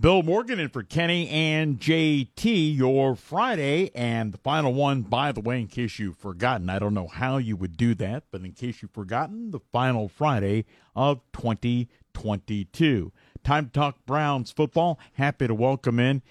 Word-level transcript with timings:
Bill 0.00 0.24
Morgan 0.24 0.58
in 0.58 0.70
for 0.70 0.82
Kenny 0.82 1.28
and 1.28 1.78
JT, 1.78 2.76
your 2.76 3.14
Friday, 3.14 3.92
and 3.94 4.32
the 4.32 4.38
final 4.38 4.74
one, 4.74 5.02
by 5.02 5.30
the 5.30 5.40
way, 5.40 5.60
in 5.60 5.68
case 5.68 6.00
you've 6.00 6.18
forgotten, 6.18 6.68
I 6.68 6.80
don't 6.80 6.94
know 6.94 7.06
how 7.06 7.36
you 7.36 7.56
would 7.56 7.76
do 7.76 7.94
that, 7.94 8.24
but 8.32 8.40
in 8.40 8.52
case 8.52 8.82
you've 8.82 8.90
forgotten, 8.90 9.52
the 9.52 9.60
final 9.72 10.08
Friday 10.08 10.64
of 10.96 11.20
2022. 11.32 13.12
Time 13.44 13.66
to 13.66 13.70
talk 13.70 14.04
Browns 14.04 14.50
football. 14.50 14.98
Happy 15.12 15.46
to 15.46 15.54
welcome 15.54 16.00
in. 16.00 16.22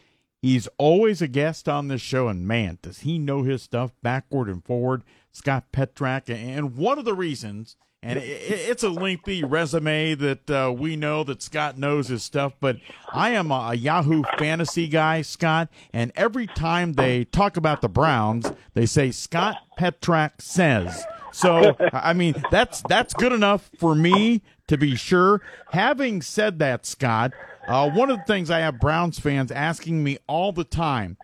He's 0.41 0.67
always 0.77 1.21
a 1.21 1.29
guest 1.29 1.69
on 1.69 1.87
this 1.87 2.01
show, 2.01 2.27
and 2.27 2.45
man, 2.45 2.79
does 2.81 2.99
he 2.99 3.17
know 3.17 3.43
his 3.43 3.63
stuff 3.63 3.93
backward 4.03 4.49
and 4.49 4.63
forward. 4.63 5.05
Scott 5.31 5.67
Petrak, 5.71 6.29
and 6.29 6.75
one 6.75 6.99
of 6.99 7.05
the 7.05 7.15
reasons– 7.15 7.77
and 8.03 8.19
it's 8.21 8.83
a 8.83 8.89
lengthy 8.89 9.45
resume 9.45 10.13
that 10.15 10.49
uh, 10.49 10.73
we 10.75 10.97
know 10.97 11.23
that 11.23 11.41
Scott 11.41 11.77
knows 11.77 12.09
his 12.09 12.21
stuff. 12.21 12.53
But 12.59 12.77
I 13.11 13.29
am 13.29 13.49
a, 13.49 13.73
Yahoo 13.73 14.23
fantasy 14.37 14.89
guy, 14.89 15.21
Scott, 15.21 15.69
and 15.93 16.11
every 16.15 16.45
time 16.45 16.93
they 16.93 17.23
talk 17.23 17.55
about 17.55 17.81
the 17.81 17.87
Browns, 17.87 18.51
they 18.73 18.85
say 18.85 19.11
Scott 19.11 19.55
Petrak 19.79 20.41
says. 20.41 21.05
So 21.31 21.75
I 21.93 22.13
mean 22.13 22.35
that's 22.51 22.83
that's 22.87 23.13
good 23.13 23.31
enough 23.31 23.71
for 23.79 23.95
me 23.95 24.41
to 24.67 24.77
be 24.77 24.95
sure. 24.95 25.41
Having 25.71 26.23
said 26.23 26.59
that, 26.59 26.85
Scott, 26.85 27.31
uh, 27.67 27.89
one 27.89 28.11
of 28.11 28.17
the 28.17 28.23
things 28.25 28.51
I 28.51 28.59
have 28.59 28.79
Browns 28.79 29.17
fans 29.17 29.51
asking 29.51 30.03
me 30.03 30.17
all 30.27 30.51
the 30.51 30.65
time 30.65 31.17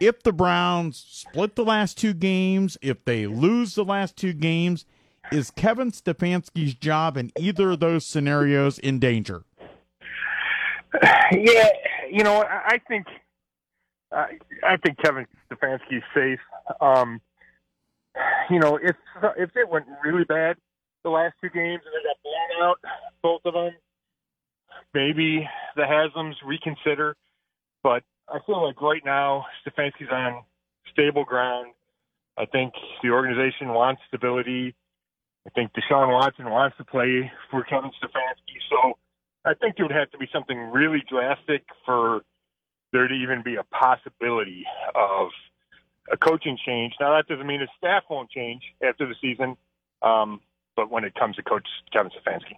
if 0.00 0.22
the 0.22 0.32
Browns 0.32 1.04
split 1.08 1.54
the 1.54 1.64
last 1.64 1.98
two 1.98 2.14
games, 2.14 2.76
if 2.82 3.04
they 3.04 3.26
lose 3.26 3.74
the 3.74 3.84
last 3.84 4.16
two 4.16 4.32
games, 4.32 4.86
is 5.34 5.50
Kevin 5.50 5.90
Stefanski's 5.90 6.74
job 6.74 7.16
in 7.16 7.32
either 7.36 7.72
of 7.72 7.80
those 7.80 8.06
scenarios 8.06 8.78
in 8.78 8.98
danger? 8.98 9.44
Yeah, 11.32 11.68
you 12.10 12.22
know, 12.22 12.44
I 12.44 12.78
think 12.86 13.06
I 14.12 14.76
think 14.84 14.98
Kevin 15.04 15.26
Stefanski's 15.50 16.04
safe. 16.14 16.38
Um, 16.80 17.20
you 18.48 18.60
know, 18.60 18.78
if 18.80 18.94
if 19.36 19.50
it 19.56 19.68
went 19.68 19.86
really 20.04 20.24
bad 20.24 20.56
the 21.02 21.10
last 21.10 21.34
two 21.40 21.50
games 21.50 21.82
and 21.84 21.92
they 21.94 22.08
got 22.08 22.16
blown 22.22 22.68
out, 22.68 22.76
both 23.22 23.40
of 23.44 23.54
them, 23.54 23.72
maybe 24.94 25.48
the 25.74 25.86
Haslam's 25.86 26.36
reconsider. 26.44 27.16
But 27.82 28.04
I 28.28 28.38
feel 28.46 28.64
like 28.64 28.80
right 28.80 29.02
now 29.04 29.46
Stefanski's 29.66 30.10
on 30.12 30.44
stable 30.92 31.24
ground. 31.24 31.72
I 32.38 32.46
think 32.46 32.72
the 33.02 33.10
organization 33.10 33.68
wants 33.68 34.02
stability. 34.08 34.74
I 35.46 35.50
think 35.50 35.72
Deshaun 35.72 36.10
Watson 36.12 36.50
wants 36.50 36.76
to 36.78 36.84
play 36.84 37.30
for 37.50 37.64
Kevin 37.64 37.90
Stefanski. 37.90 38.58
So 38.70 38.98
I 39.44 39.54
think 39.54 39.74
it 39.78 39.82
would 39.82 39.92
have 39.92 40.10
to 40.12 40.18
be 40.18 40.26
something 40.32 40.58
really 40.58 41.02
drastic 41.08 41.64
for 41.84 42.22
there 42.92 43.08
to 43.08 43.14
even 43.14 43.42
be 43.42 43.56
a 43.56 43.64
possibility 43.64 44.64
of 44.94 45.28
a 46.10 46.16
coaching 46.16 46.56
change. 46.64 46.94
Now, 47.00 47.16
that 47.16 47.26
doesn't 47.28 47.46
mean 47.46 47.60
his 47.60 47.68
staff 47.76 48.04
won't 48.08 48.30
change 48.30 48.62
after 48.86 49.06
the 49.06 49.14
season, 49.20 49.56
um, 50.02 50.40
but 50.76 50.90
when 50.90 51.04
it 51.04 51.14
comes 51.14 51.36
to 51.36 51.42
Coach 51.42 51.66
Kevin 51.92 52.10
Stefanski. 52.12 52.56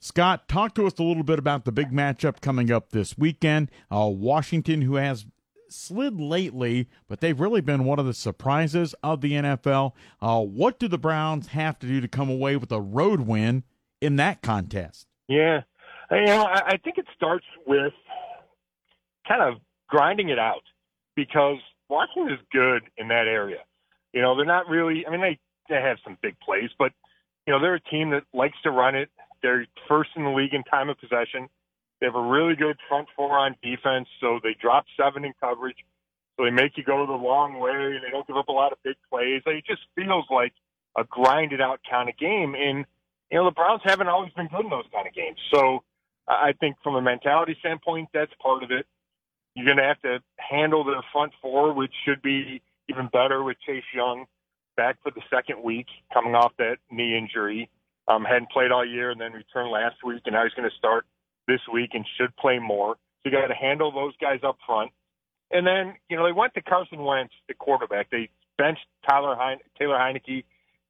Scott, 0.00 0.48
talk 0.48 0.74
to 0.74 0.86
us 0.86 0.98
a 0.98 1.02
little 1.02 1.22
bit 1.22 1.38
about 1.38 1.64
the 1.64 1.70
big 1.70 1.92
matchup 1.92 2.40
coming 2.40 2.72
up 2.72 2.90
this 2.90 3.16
weekend. 3.16 3.70
Uh, 3.90 4.10
Washington, 4.12 4.82
who 4.82 4.96
has 4.96 5.26
slid 5.72 6.20
lately, 6.20 6.88
but 7.08 7.20
they've 7.20 7.38
really 7.38 7.60
been 7.60 7.84
one 7.84 7.98
of 7.98 8.06
the 8.06 8.14
surprises 8.14 8.94
of 9.02 9.20
the 9.20 9.32
NFL. 9.32 9.92
Uh, 10.20 10.40
what 10.40 10.78
do 10.78 10.88
the 10.88 10.98
Browns 10.98 11.48
have 11.48 11.78
to 11.80 11.86
do 11.86 12.00
to 12.00 12.08
come 12.08 12.30
away 12.30 12.56
with 12.56 12.70
a 12.72 12.80
road 12.80 13.20
win 13.20 13.64
in 14.00 14.16
that 14.16 14.42
contest? 14.42 15.06
Yeah, 15.28 15.62
you 16.10 16.26
know, 16.26 16.42
I, 16.42 16.62
I 16.66 16.76
think 16.76 16.98
it 16.98 17.06
starts 17.16 17.46
with 17.66 17.92
kind 19.26 19.42
of 19.42 19.60
grinding 19.88 20.28
it 20.28 20.38
out 20.38 20.62
because 21.16 21.58
Washington 21.88 22.34
is 22.34 22.40
good 22.52 22.82
in 22.96 23.08
that 23.08 23.26
area. 23.26 23.58
You 24.12 24.22
know, 24.22 24.36
they're 24.36 24.44
not 24.44 24.68
really. 24.68 25.06
I 25.06 25.10
mean, 25.10 25.20
they 25.20 25.38
they 25.68 25.80
have 25.80 25.98
some 26.04 26.18
big 26.22 26.38
plays, 26.40 26.70
but 26.78 26.92
you 27.46 27.52
know, 27.52 27.60
they're 27.60 27.74
a 27.74 27.80
team 27.80 28.10
that 28.10 28.24
likes 28.34 28.56
to 28.64 28.70
run 28.70 28.94
it. 28.94 29.10
They're 29.42 29.66
first 29.88 30.10
in 30.16 30.24
the 30.24 30.30
league 30.30 30.54
in 30.54 30.62
time 30.64 30.88
of 30.88 30.98
possession. 30.98 31.48
They 32.02 32.06
have 32.06 32.16
a 32.16 32.20
really 32.20 32.56
good 32.56 32.76
front 32.88 33.06
four 33.14 33.38
on 33.38 33.54
defense, 33.62 34.08
so 34.20 34.40
they 34.42 34.56
drop 34.60 34.86
seven 34.96 35.24
in 35.24 35.34
coverage. 35.38 35.76
So 36.36 36.42
they 36.42 36.50
make 36.50 36.76
you 36.76 36.82
go 36.82 37.06
the 37.06 37.12
long 37.12 37.60
way. 37.60 37.70
And 37.70 38.02
they 38.04 38.10
don't 38.10 38.26
give 38.26 38.36
up 38.36 38.48
a 38.48 38.52
lot 38.52 38.72
of 38.72 38.78
big 38.82 38.96
plays. 39.08 39.42
It 39.46 39.64
just 39.64 39.82
feels 39.94 40.24
like 40.28 40.52
a 40.98 41.04
grinded 41.04 41.60
out 41.60 41.78
kind 41.88 42.08
of 42.08 42.18
game. 42.18 42.56
And, 42.58 42.86
you 43.30 43.38
know, 43.38 43.44
the 43.44 43.52
Browns 43.52 43.82
haven't 43.84 44.08
always 44.08 44.32
been 44.32 44.48
good 44.48 44.64
in 44.64 44.70
those 44.70 44.86
kind 44.92 45.06
of 45.06 45.14
games. 45.14 45.38
So 45.54 45.84
I 46.26 46.54
think 46.58 46.74
from 46.82 46.96
a 46.96 47.00
mentality 47.00 47.56
standpoint, 47.60 48.08
that's 48.12 48.32
part 48.42 48.64
of 48.64 48.72
it. 48.72 48.84
You're 49.54 49.66
going 49.66 49.78
to 49.78 49.84
have 49.84 50.02
to 50.02 50.18
handle 50.38 50.82
the 50.82 51.04
front 51.12 51.32
four, 51.40 51.72
which 51.72 51.92
should 52.04 52.20
be 52.20 52.62
even 52.88 53.10
better 53.12 53.44
with 53.44 53.58
Chase 53.64 53.84
Young 53.94 54.24
back 54.76 54.96
for 55.04 55.12
the 55.12 55.22
second 55.30 55.62
week 55.62 55.86
coming 56.12 56.34
off 56.34 56.50
that 56.58 56.78
knee 56.90 57.16
injury. 57.16 57.70
Um, 58.08 58.24
hadn't 58.24 58.50
played 58.50 58.72
all 58.72 58.84
year 58.84 59.12
and 59.12 59.20
then 59.20 59.34
returned 59.34 59.70
last 59.70 60.02
week, 60.04 60.22
and 60.24 60.34
now 60.34 60.42
he's 60.42 60.54
going 60.54 60.68
to 60.68 60.76
start 60.76 61.06
this 61.46 61.60
week 61.72 61.90
and 61.94 62.04
should 62.18 62.34
play 62.36 62.58
more. 62.58 62.96
So 63.22 63.30
you 63.30 63.32
got 63.32 63.48
to 63.48 63.54
handle 63.54 63.92
those 63.92 64.14
guys 64.20 64.40
up 64.42 64.58
front. 64.66 64.90
And 65.50 65.66
then, 65.66 65.94
you 66.08 66.16
know, 66.16 66.24
they 66.24 66.32
went 66.32 66.54
to 66.54 66.62
Carson 66.62 67.02
Wentz, 67.02 67.34
the 67.46 67.54
quarterback. 67.54 68.10
They 68.10 68.30
benched 68.58 68.86
Tyler 69.08 69.36
Heine, 69.36 69.58
Taylor 69.78 69.96
Heinicke 69.96 70.44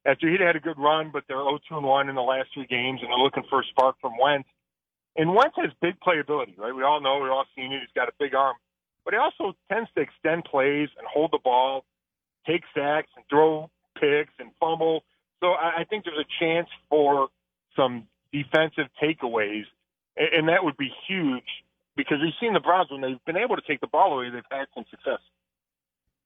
after 0.05 0.29
he'd 0.29 0.41
had 0.41 0.55
a 0.55 0.59
good 0.59 0.77
run, 0.77 1.11
but 1.11 1.23
they're 1.27 1.37
0 1.37 1.59
2 1.69 1.79
1 1.79 2.09
in 2.09 2.15
the 2.15 2.21
last 2.21 2.49
three 2.53 2.65
games, 2.65 2.99
and 3.01 3.09
they're 3.09 3.17
looking 3.17 3.43
for 3.49 3.61
a 3.61 3.63
spark 3.65 3.95
from 4.01 4.13
Wentz. 4.19 4.47
And 5.15 5.35
Wentz 5.35 5.55
has 5.57 5.71
big 5.81 5.95
playability, 5.99 6.57
right? 6.57 6.73
We 6.73 6.83
all 6.83 7.01
know, 7.01 7.19
we've 7.19 7.31
all 7.31 7.45
seen 7.55 7.71
it. 7.71 7.79
He's 7.79 7.93
got 7.95 8.09
a 8.09 8.13
big 8.19 8.33
arm, 8.33 8.55
but 9.05 9.13
he 9.13 9.19
also 9.19 9.55
tends 9.71 9.89
to 9.95 10.01
extend 10.01 10.45
plays 10.45 10.89
and 10.97 11.07
hold 11.07 11.31
the 11.31 11.39
ball, 11.43 11.85
take 12.47 12.63
sacks, 12.75 13.09
and 13.15 13.23
throw 13.29 13.69
picks 13.99 14.33
and 14.39 14.51
fumble. 14.59 15.03
So 15.39 15.47
I 15.51 15.85
think 15.89 16.05
there's 16.05 16.17
a 16.17 16.43
chance 16.43 16.67
for 16.89 17.27
some 17.75 18.07
defensive 18.31 18.87
takeaways 19.01 19.65
and 20.17 20.47
that 20.49 20.63
would 20.63 20.77
be 20.77 20.91
huge 21.07 21.43
because 21.95 22.17
we've 22.21 22.33
seen 22.39 22.53
the 22.53 22.59
Browns 22.59 22.91
when 22.91 23.01
they've 23.01 23.23
been 23.25 23.37
able 23.37 23.55
to 23.55 23.61
take 23.67 23.81
the 23.81 23.87
ball 23.87 24.13
away, 24.13 24.29
they've 24.29 24.43
had 24.51 24.65
some 24.73 24.85
success. 24.89 25.19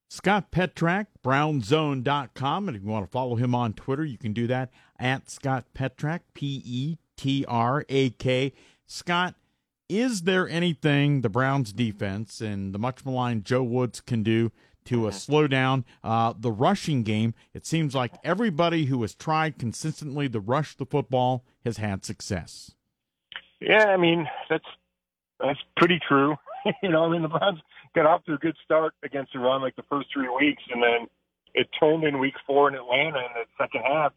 Scott 0.10 0.52
Petrak, 0.52 1.08
brownzone.com. 1.24 2.68
And 2.68 2.78
if 2.78 2.84
you 2.84 2.90
want 2.90 3.06
to 3.06 3.12
follow 3.12 3.36
him 3.36 3.54
on 3.54 3.74
Twitter, 3.74 4.06
you 4.06 4.18
can 4.18 4.34
do 4.34 4.48
that 4.48 4.70
at 4.98 5.30
Scott 5.30 5.66
Petrak, 5.76 6.22
P 6.34 6.62
E 6.66 6.98
T 7.18 7.46
R 7.48 7.86
A 7.90 8.12
K. 8.12 8.54
Scott, 8.86 9.36
is 9.90 10.22
there 10.22 10.48
anything 10.48 11.22
the 11.22 11.30
Browns 11.30 11.74
defense 11.74 12.40
and 12.40 12.74
the 12.74 12.80
much 12.80 13.06
maligned 13.06 13.46
Joe 13.46 13.64
Woods 13.64 14.00
can 14.00 14.24
do 14.24 14.52
to 14.86 15.08
uh, 15.08 15.12
slow 15.12 15.48
down 15.48 15.84
uh, 16.04 16.34
the 16.38 16.52
rushing 16.52 17.04
game? 17.04 17.34
It 17.54 17.66
seems 17.66 17.94
like 17.94 18.14
everybody 18.24 18.86
who 18.86 19.02
has 19.02 19.14
tried 19.14 19.58
consistently 19.60 20.30
to 20.30 20.40
rush 20.40 20.76
the 20.76 20.86
football 20.86 21.44
has 21.66 21.78
had 21.78 22.06
success. 22.06 22.72
Yeah, 23.60 23.86
I 23.86 23.98
mean 23.98 24.28
that's 24.50 24.66
that's 25.40 25.60
pretty 25.76 26.00
true. 26.08 26.36
you 26.84 26.90
know, 26.90 27.06
I 27.06 27.10
mean 27.10 27.22
the 27.22 27.28
Browns 27.28 27.60
got 27.96 28.06
off 28.06 28.24
to 28.26 28.34
a 28.34 28.38
good 28.38 28.56
start 28.64 28.94
against 29.04 29.36
run 29.36 29.62
like 29.62 29.76
the 29.76 29.84
first 29.90 30.08
three 30.14 30.30
weeks, 30.30 30.64
and 30.72 30.82
then 30.82 31.08
it 31.54 31.68
turned 31.80 32.04
in 32.04 32.20
week 32.20 32.36
four 32.46 32.70
in 32.70 32.76
Atlanta 32.76 33.20
in 33.20 33.34
the 33.36 33.46
second 33.58 33.82
half, 33.82 34.14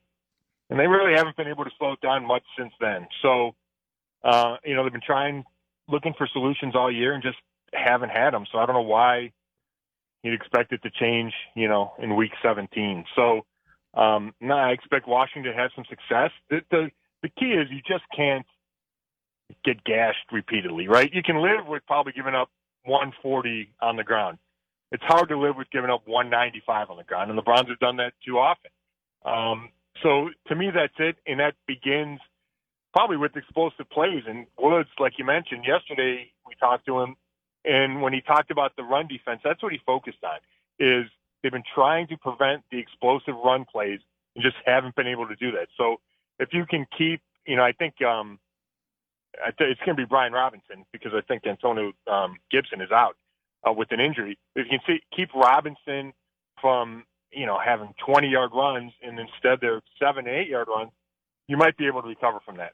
and 0.69 0.78
they 0.78 0.87
really 0.87 1.14
haven't 1.16 1.37
been 1.37 1.48
able 1.48 1.64
to 1.64 1.70
slow 1.78 1.92
it 1.92 2.00
down 2.00 2.26
much 2.26 2.42
since 2.58 2.72
then. 2.81 3.06
So, 3.22 3.54
uh, 4.22 4.56
you 4.64 4.75
know, 4.75 4.82
they've 4.82 4.92
been 4.92 5.00
trying, 5.04 5.44
looking 5.88 6.14
for 6.19 6.26
solutions 6.32 6.75
all 6.76 6.93
year, 6.93 7.14
and 7.14 7.22
just 7.22 7.38
haven't 7.72 8.10
had 8.10 8.32
them. 8.32 8.44
So 8.52 8.58
I 8.58 8.66
don't 8.66 8.75
know 8.75 8.82
why 8.82 9.32
you'd 10.22 10.34
expect 10.34 10.72
it 10.72 10.82
to 10.82 10.90
change, 10.90 11.32
you 11.56 11.69
know, 11.69 11.94
in 11.98 12.14
week 12.16 12.32
17. 12.43 13.04
So, 13.16 13.46
um, 13.94 14.34
no, 14.40 14.54
I 14.54 14.70
expect 14.70 15.08
Washington 15.08 15.52
to 15.52 15.58
have 15.58 15.70
some 15.75 15.84
success. 15.88 16.31
The, 16.50 16.60
the 16.70 16.90
the 17.22 17.28
key 17.28 17.52
is 17.52 17.69
you 17.70 17.81
just 17.86 18.04
can't 18.16 18.46
get 19.64 19.82
gashed 19.85 20.31
repeatedly, 20.32 20.88
right? 20.88 21.12
You 21.12 21.23
can 21.23 21.41
live 21.43 21.67
with 21.67 21.85
probably 21.87 22.12
giving 22.12 22.35
up 22.35 22.50
140 22.85 23.70
on 23.81 23.97
the 23.97 24.05
ground. 24.05 24.38
It's 24.93 25.02
hard 25.05 25.29
to 25.29 25.38
live 25.38 25.56
with 25.56 25.70
giving 25.70 25.91
up 25.91 26.02
195 26.06 26.91
on 26.91 26.97
the 26.97 27.05
ground, 27.05 27.31
and 27.31 27.38
the 27.38 27.43
Browns 27.43 27.69
have 27.69 27.79
done 27.79 27.97
that 27.97 28.12
too 28.26 28.38
often. 28.38 28.70
Um, 29.25 29.70
so 30.02 30.31
to 30.49 30.55
me, 30.56 30.70
that's 30.75 30.94
it, 30.99 31.17
and 31.26 31.41
that 31.41 31.55
begins 31.67 32.20
probably 32.93 33.17
with 33.17 33.37
explosive 33.37 33.88
plays. 33.91 34.25
And 34.26 34.47
Woods, 34.58 34.88
like 34.99 35.14
you 35.19 35.25
mentioned 35.25 35.64
yesterday, 35.67 36.32
We 36.46 36.55
talked 36.58 36.87
to 36.87 37.00
him, 37.00 37.17
and 37.64 38.03
when 38.03 38.12
he 38.12 38.20
talked 38.20 38.50
about 38.50 38.75
the 38.76 38.82
run 38.82 39.06
defense, 39.06 39.41
that's 39.44 39.62
what 39.62 39.73
he 39.73 39.79
focused 39.87 40.25
on. 40.25 40.38
Is 40.79 41.06
they've 41.43 41.53
been 41.53 41.62
trying 41.75 42.08
to 42.08 42.17
prevent 42.17 42.64
the 42.70 42.79
explosive 42.79 43.35
run 43.44 43.64
plays 43.64 44.00
and 44.35 44.43
just 44.43 44.56
haven't 44.64 44.96
been 44.96 45.06
able 45.06 45.29
to 45.29 45.37
do 45.37 45.53
that. 45.53 45.69
So 45.76 46.00
if 46.38 46.53
you 46.53 46.67
can 46.67 46.87
keep, 46.96 47.20
you 47.46 47.56
know, 47.56 47.62
I 47.62 47.73
think 47.73 48.03
um, 48.03 48.38
I 49.38 49.50
th- 49.50 49.71
it's 49.71 49.81
going 49.81 49.97
to 49.97 50.03
be 50.03 50.06
Brian 50.06 50.32
Robinson 50.32 50.85
because 50.93 51.12
I 51.15 51.21
think 51.23 51.47
Antonio 51.47 51.93
um, 52.06 52.37
Gibson 52.50 52.81
is 52.81 52.91
out 52.91 53.17
uh, 53.67 53.73
with 53.73 53.93
an 53.93 54.00
injury. 54.00 54.38
If 54.56 54.67
you 54.67 54.79
can 54.79 54.81
see, 54.87 55.00
keep 55.15 55.35
Robinson 55.35 56.12
from 56.61 57.05
you 57.32 57.47
know 57.47 57.59
having 57.65 57.94
20 58.05 58.29
yard 58.29 58.50
runs 58.55 58.93
and 59.03 59.19
instead 59.19 59.59
they're 59.61 59.81
seven 59.99 60.27
eight 60.27 60.49
yard 60.49 60.69
runs, 60.69 60.91
you 61.49 61.56
might 61.56 61.77
be 61.77 61.87
able 61.87 62.03
to 62.03 62.09
recover 62.09 62.41
from 62.44 62.56
that. 62.59 62.73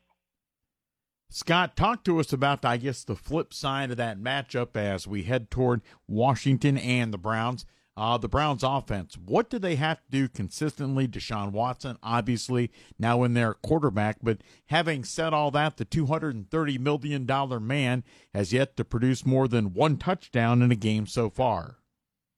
Scott, 1.29 1.77
talk 1.77 2.05
to 2.05 2.21
us 2.21 2.33
about, 2.33 2.65
I 2.65 2.77
guess, 2.77 3.03
the 3.03 3.17
flip 3.17 3.53
side 3.53 3.91
of 3.91 3.97
that 3.97 4.19
matchup 4.19 4.77
as 4.77 5.09
we 5.09 5.25
head 5.25 5.51
toward 5.51 5.83
Washington 6.07 6.79
and 6.79 7.13
the 7.13 7.19
Browns. 7.19 7.67
Uh, 7.97 8.19
the 8.19 8.29
Browns 8.29 8.63
offense, 8.63 9.17
what 9.17 9.49
do 9.49 9.59
they 9.59 9.77
have 9.77 9.99
to 10.05 10.11
do 10.11 10.29
consistently? 10.29 11.09
Deshaun 11.09 11.53
Watson, 11.53 11.97
obviously, 12.03 12.71
now 12.99 13.23
in 13.23 13.33
their 13.33 13.55
quarterback. 13.55 14.19
But 14.23 14.43
having 14.67 15.03
said 15.03 15.33
all 15.33 15.51
that, 15.53 15.79
the 15.79 15.87
$230 15.87 16.79
million 16.79 17.67
man 17.67 18.05
has 18.35 18.53
yet 18.53 18.77
to 18.77 18.85
produce 18.85 19.25
more 19.25 19.49
than 19.49 19.73
one 19.73 19.97
touchdown 19.97 20.61
in 20.61 20.71
a 20.71 20.77
game 20.77 21.07
so 21.07 21.31
far. 21.31 21.79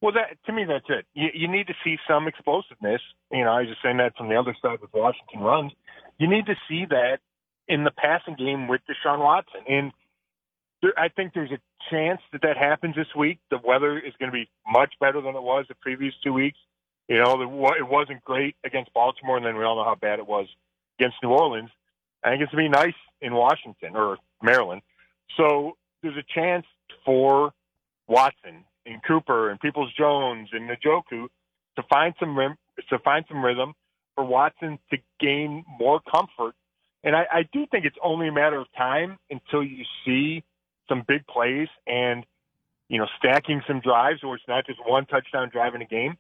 Well, 0.01 0.13
that 0.13 0.39
to 0.47 0.53
me, 0.53 0.65
that's 0.65 0.87
it. 0.89 1.07
You, 1.15 1.29
you 1.35 1.49
need 1.49 1.67
to 1.67 1.75
see 1.83 1.97
some 2.07 2.29
explosiveness. 2.29 3.01
You 3.33 3.45
know, 3.45 3.51
I 3.51 3.61
was 3.61 3.71
just 3.71 3.83
saying 3.83 3.97
that 3.97 4.17
from 4.17 4.29
the 4.29 4.37
other 4.37 4.57
side 4.63 4.81
with 4.81 4.95
Washington 4.95 5.41
runs. 5.41 5.73
You 6.19 6.29
need 6.29 6.47
to 6.47 6.55
see 6.69 6.85
that 6.91 7.19
in 7.67 7.85
the 7.85 7.91
passing 7.91 8.37
game 8.37 8.69
with 8.69 8.81
Deshaun 8.89 9.19
Watson. 9.19 9.61
And 9.69 9.93
I 10.97 11.09
think 11.09 11.35
there's 11.35 11.51
a 11.51 11.59
chance 11.91 12.21
that 12.33 12.43
that 12.43 12.57
happens 12.57 12.95
this 12.95 13.09
week. 13.17 13.39
The 13.51 13.59
weather 13.63 13.99
is 13.99 14.13
going 14.19 14.31
to 14.31 14.37
be 14.37 14.49
much 14.71 14.93
better 15.01 15.21
than 15.21 15.35
it 15.35 15.43
was 15.43 15.67
the 15.69 15.75
previous 15.75 16.15
two 16.23 16.33
weeks. 16.33 16.59
You 17.09 17.17
know, 17.17 17.39
the, 17.39 17.75
it 17.79 17.89
wasn't 17.89 18.23
great 18.25 18.55
against 18.65 18.93
Baltimore, 18.93 19.37
and 19.37 19.45
then 19.47 19.57
we 19.57 19.65
all 19.65 19.77
know 19.77 19.85
how 19.85 19.95
bad 19.95 20.19
it 20.19 20.27
was 20.27 20.47
against 20.99 21.17
New 21.23 21.31
Orleans. 21.31 21.71
I 22.23 22.31
think 22.31 22.43
it's 22.43 22.53
going 22.53 22.71
to 22.71 22.71
be 22.71 22.85
nice 22.85 22.95
in 23.21 23.35
Washington 23.35 23.97
or 23.97 24.19
Maryland. 24.43 24.83
So 25.37 25.77
there's 26.03 26.17
a 26.17 26.25
chance 26.35 26.67
for 27.05 27.53
Watson 28.07 28.65
and 28.87 29.03
Cooper 29.03 29.51
and 29.51 29.59
Peoples 29.61 29.93
Jones 29.97 30.49
and 30.53 30.69
Njoku 30.69 31.29
to 31.77 31.83
find 31.89 32.15
some 32.21 32.37
rim, 32.37 32.57
to 32.91 32.99
find 33.01 33.25
some 33.29 33.45
rhythm 33.45 33.75
for 34.15 34.25
Watson 34.25 34.79
to 34.91 34.99
gain 35.21 35.65
more 35.79 36.01
comfort. 36.01 36.55
And 37.05 37.15
I, 37.15 37.27
I 37.33 37.43
do 37.53 37.67
think 37.71 37.85
it's 37.85 37.97
only 38.03 38.29
a 38.29 38.33
matter 38.33 38.59
of 38.59 38.67
time 38.77 39.19
until 39.31 39.63
you 39.63 39.85
see 40.05 40.43
some 40.89 41.05
big 41.07 41.27
plays 41.27 41.69
and 41.87 42.25
you 42.89 42.99
know 42.99 43.07
stacking 43.19 43.63
some 43.67 43.81
drives, 43.81 44.23
or 44.23 44.35
it's 44.35 44.49
not 44.49 44.67
just 44.67 44.79
one 44.87 45.07
touchdown 45.07 45.51
drive 45.51 45.75
in 45.75 45.83
a 45.83 45.87
game. 45.87 46.17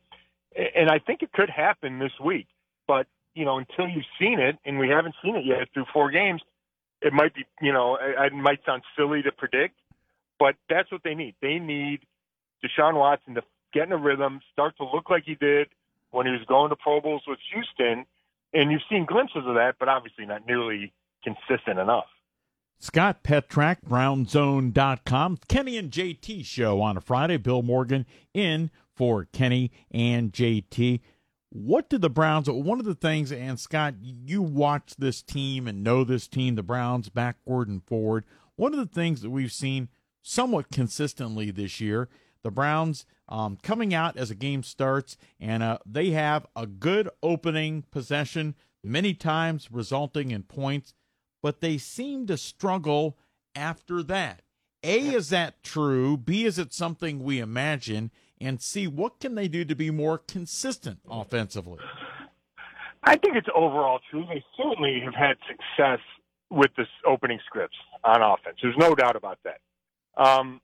And 0.56 0.90
I 0.90 0.98
think 0.98 1.22
it 1.22 1.32
could 1.32 1.50
happen 1.50 1.98
this 1.98 2.12
week, 2.22 2.46
but 2.86 3.06
you 3.34 3.44
know 3.44 3.58
until 3.58 3.88
you've 3.88 4.04
seen 4.18 4.38
it, 4.40 4.58
and 4.64 4.78
we 4.78 4.88
haven't 4.88 5.14
seen 5.22 5.36
it 5.36 5.44
yet 5.44 5.68
through 5.72 5.86
four 5.92 6.10
games, 6.10 6.42
it 7.00 7.12
might 7.12 7.34
be 7.34 7.44
you 7.60 7.72
know 7.72 7.98
it 8.00 8.32
might 8.32 8.60
sound 8.64 8.82
silly 8.96 9.22
to 9.22 9.32
predict, 9.32 9.76
but 10.38 10.54
that's 10.68 10.90
what 10.92 11.02
they 11.02 11.14
need. 11.14 11.34
They 11.40 11.58
need 11.58 12.00
Deshaun 12.64 12.94
Watson 12.94 13.34
to 13.34 13.42
get 13.72 13.86
in 13.86 13.92
a 13.92 13.96
rhythm, 13.96 14.40
start 14.52 14.76
to 14.78 14.84
look 14.84 15.10
like 15.10 15.24
he 15.24 15.34
did 15.34 15.68
when 16.10 16.26
he 16.26 16.32
was 16.32 16.42
going 16.48 16.70
to 16.70 16.76
Pro 16.76 17.00
Bowls 17.00 17.22
with 17.26 17.38
Houston, 17.52 18.06
and 18.54 18.70
you've 18.72 18.82
seen 18.90 19.04
glimpses 19.04 19.42
of 19.46 19.54
that, 19.54 19.74
but 19.78 19.88
obviously 19.88 20.24
not 20.26 20.46
nearly 20.46 20.92
consistent 21.22 21.78
enough. 21.78 22.06
Scott 22.80 23.24
Petrak, 23.24 23.78
BrownZone.com. 23.88 25.38
Kenny 25.48 25.76
and 25.76 25.90
JT 25.90 26.44
show 26.44 26.80
on 26.80 26.96
a 26.96 27.00
Friday. 27.00 27.36
Bill 27.36 27.62
Morgan 27.62 28.06
in 28.32 28.70
for 28.94 29.24
Kenny 29.32 29.72
and 29.90 30.32
JT. 30.32 31.00
What 31.50 31.88
did 31.88 32.02
the 32.02 32.10
Browns, 32.10 32.48
one 32.48 32.78
of 32.78 32.84
the 32.84 32.94
things, 32.94 33.32
and 33.32 33.58
Scott, 33.58 33.94
you 34.00 34.42
watch 34.42 34.94
this 34.96 35.22
team 35.22 35.66
and 35.66 35.82
know 35.82 36.04
this 36.04 36.28
team, 36.28 36.54
the 36.54 36.62
Browns, 36.62 37.08
backward 37.08 37.68
and 37.68 37.82
forward. 37.82 38.24
One 38.54 38.72
of 38.72 38.78
the 38.78 38.94
things 38.94 39.22
that 39.22 39.30
we've 39.30 39.52
seen 39.52 39.88
somewhat 40.22 40.70
consistently 40.70 41.50
this 41.50 41.80
year, 41.80 42.08
the 42.42 42.50
Browns 42.50 43.06
um, 43.28 43.58
coming 43.62 43.92
out 43.92 44.16
as 44.16 44.30
a 44.30 44.36
game 44.36 44.62
starts, 44.62 45.16
and 45.40 45.62
uh, 45.62 45.78
they 45.84 46.10
have 46.10 46.46
a 46.54 46.66
good 46.66 47.08
opening 47.22 47.82
possession, 47.90 48.54
many 48.84 49.14
times 49.14 49.68
resulting 49.72 50.30
in 50.30 50.44
points 50.44 50.92
but 51.48 51.62
they 51.62 51.78
seem 51.78 52.26
to 52.26 52.36
struggle 52.36 53.16
after 53.54 54.02
that. 54.02 54.42
A, 54.82 54.98
is 54.98 55.30
that 55.30 55.62
true? 55.62 56.14
B, 56.18 56.44
is 56.44 56.58
it 56.58 56.74
something 56.74 57.24
we 57.24 57.40
imagine? 57.40 58.10
And 58.38 58.60
C, 58.60 58.86
what 58.86 59.18
can 59.18 59.34
they 59.34 59.48
do 59.48 59.64
to 59.64 59.74
be 59.74 59.90
more 59.90 60.18
consistent 60.18 60.98
offensively? 61.10 61.78
I 63.02 63.16
think 63.16 63.36
it's 63.36 63.48
overall 63.54 64.00
true. 64.10 64.26
They 64.28 64.44
certainly 64.58 65.00
have 65.02 65.14
had 65.14 65.38
success 65.48 66.00
with 66.50 66.70
this 66.76 66.86
opening 67.06 67.38
scripts 67.46 67.78
on 68.04 68.20
offense. 68.20 68.58
There's 68.62 68.76
no 68.76 68.94
doubt 68.94 69.16
about 69.16 69.38
that. 69.44 69.60
Um, 70.22 70.60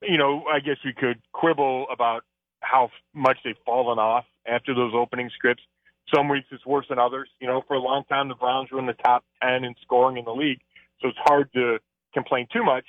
you 0.00 0.16
know, 0.16 0.44
I 0.44 0.60
guess 0.60 0.76
we 0.84 0.92
could 0.92 1.20
quibble 1.32 1.86
about 1.92 2.22
how 2.60 2.90
much 3.14 3.38
they've 3.44 3.56
fallen 3.66 3.98
off 3.98 4.26
after 4.46 4.76
those 4.76 4.92
opening 4.94 5.28
scripts. 5.34 5.64
Some 6.12 6.28
weeks 6.28 6.46
it's 6.50 6.66
worse 6.66 6.86
than 6.88 6.98
others. 6.98 7.28
You 7.40 7.46
know, 7.46 7.62
for 7.66 7.74
a 7.74 7.80
long 7.80 8.04
time 8.04 8.28
the 8.28 8.34
Browns 8.34 8.70
were 8.70 8.78
in 8.78 8.86
the 8.86 8.92
top 8.92 9.24
ten 9.42 9.64
in 9.64 9.74
scoring 9.82 10.18
in 10.18 10.24
the 10.24 10.32
league, 10.34 10.60
so 11.00 11.08
it's 11.08 11.18
hard 11.22 11.52
to 11.54 11.78
complain 12.12 12.46
too 12.52 12.64
much. 12.64 12.84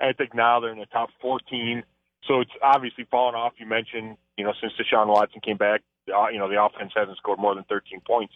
I 0.00 0.12
think 0.12 0.34
now 0.34 0.60
they're 0.60 0.72
in 0.72 0.78
the 0.78 0.86
top 0.86 1.10
fourteen, 1.20 1.82
so 2.26 2.40
it's 2.40 2.52
obviously 2.62 3.06
fallen 3.10 3.34
off. 3.34 3.54
You 3.58 3.66
mentioned, 3.66 4.16
you 4.36 4.44
know, 4.44 4.52
since 4.60 4.72
Deshaun 4.80 5.08
Watson 5.08 5.40
came 5.40 5.56
back, 5.56 5.82
uh, 6.14 6.28
you 6.28 6.38
know, 6.38 6.48
the 6.48 6.62
offense 6.62 6.92
hasn't 6.94 7.16
scored 7.18 7.38
more 7.38 7.54
than 7.54 7.64
thirteen 7.64 8.00
points. 8.06 8.34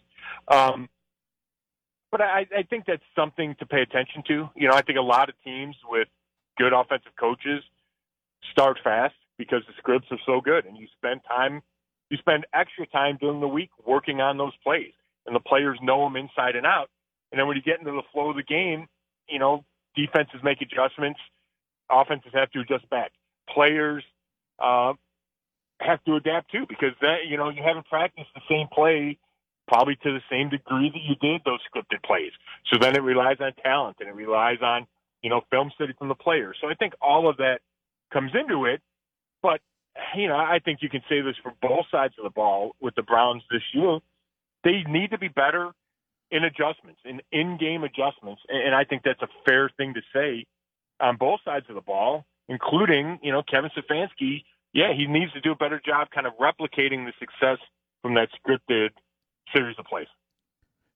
Um, 0.49 0.89
but 2.11 2.21
I, 2.21 2.47
I 2.57 2.63
think 2.63 2.85
that's 2.87 3.03
something 3.17 3.57
to 3.59 3.67
pay 3.67 3.83
attention 3.83 4.23
to. 4.29 4.49
You 4.55 4.69
know, 4.69 4.75
I 4.75 4.83
think 4.83 4.99
a 4.99 5.03
lot 5.03 5.29
of 5.29 5.35
teams 5.43 5.77
with 5.89 6.09
good 6.57 6.73
offensive 6.73 7.13
coaches 7.19 7.63
start 8.53 8.79
fast 8.85 9.15
because 9.39 9.63
the 9.67 9.73
scripts 9.79 10.07
are 10.11 10.21
so 10.27 10.41
good, 10.41 10.65
and 10.65 10.77
you 10.77 10.87
spend 10.97 11.23
time 11.29 11.63
you 12.11 12.19
spend 12.19 12.47
extra 12.53 12.87
time 12.87 13.19
during 13.21 13.41
the 13.41 13.49
week 13.49 13.71
working 13.87 14.21
on 14.21 14.39
those 14.39 14.53
plays, 14.63 14.93
and 15.27 15.35
the 15.35 15.41
players 15.41 15.79
know 15.83 16.05
them 16.05 16.17
inside 16.17 16.57
and 16.57 16.67
out. 16.67 16.89
And 17.33 17.39
then 17.39 17.47
when 17.47 17.57
you 17.57 17.63
get 17.63 17.79
into 17.79 17.93
the 17.93 18.03
flow 18.13 18.31
of 18.31 18.37
the 18.37 18.43
game, 18.43 18.87
you 19.29 19.39
know, 19.39 19.65
defenses 19.97 20.41
make 20.43 20.61
adjustments, 20.61 21.19
offenses 21.91 22.31
have 22.35 22.51
to 22.53 22.61
adjust 22.61 22.89
back. 22.91 23.13
Players 23.49 24.05
uh, 24.59 24.93
have 25.81 26.03
to 26.05 26.17
adapt 26.17 26.51
too 26.51 26.65
because 26.69 26.93
that 27.01 27.27
you 27.29 27.37
know 27.37 27.49
you 27.49 27.63
haven't 27.63 27.87
practiced 27.87 28.29
the 28.35 28.41
same 28.49 28.67
play 28.73 29.19
probably 29.67 29.97
to 29.97 30.13
the 30.13 30.21
same 30.31 30.51
degree 30.51 30.91
that 30.91 31.03
you 31.03 31.15
did 31.17 31.41
those 31.45 31.61
scripted 31.73 32.03
plays. 32.05 32.33
So 32.71 32.79
then 32.79 32.95
it 32.97 33.03
relies 33.03 33.39
on 33.41 33.53
talent 33.63 33.97
and 34.01 34.09
it 34.09 34.15
relies 34.15 34.59
on 34.63 34.87
you 35.23 35.31
know 35.31 35.43
film 35.51 35.71
study 35.75 35.95
from 35.99 36.09
the 36.09 36.15
players. 36.15 36.57
So 36.61 36.69
I 36.69 36.75
think 36.75 36.95
all 37.01 37.29
of 37.29 37.39
that 37.39 37.61
comes 38.13 38.33
into 38.35 38.67
it. 38.67 38.81
But 39.43 39.61
you 40.17 40.29
know, 40.29 40.37
I 40.37 40.61
think 40.65 40.81
you 40.83 40.89
can 40.89 41.03
say 41.09 41.21
this 41.21 41.37
for 41.43 41.53
both 41.63 41.87
sides 41.91 42.15
of 42.19 42.25
the 42.25 42.31
ball 42.31 42.75
with 42.81 42.95
the 42.95 43.03
Browns 43.03 43.43
this 43.51 43.63
year. 43.73 43.99
They 44.63 44.83
need 44.89 45.11
to 45.11 45.19
be 45.19 45.29
better 45.29 45.73
in 46.31 46.45
adjustments, 46.45 47.01
in 47.05 47.21
in-game 47.31 47.85
adjustments, 47.85 48.43
and 48.49 48.75
I 48.75 48.85
think 48.85 49.03
that's 49.05 49.23
a 49.23 49.29
fair 49.45 49.71
thing 49.77 49.95
to 49.95 50.01
say 50.13 50.47
on 51.01 51.17
both 51.17 51.41
sides 51.45 51.67
of 51.69 51.75
the 51.75 51.81
ball, 51.81 52.25
including 52.49 53.19
you 53.23 53.31
know 53.31 53.43
Kevin 53.43 53.71
Stefanski. 53.77 54.45
Yeah, 54.73 54.93
he 54.93 55.07
needs 55.07 55.33
to 55.35 55.41
do 55.41 55.53
a 55.53 55.57
better 55.57 55.81
job, 55.85 56.09
kind 56.13 56.27
of 56.27 56.33
replicating 56.39 57.07
the 57.07 57.13
success 57.21 57.59
from 58.03 58.15
that 58.15 58.31
scripted 58.33 58.91
series 59.55 59.79
of 59.79 59.85
plays. 59.85 60.09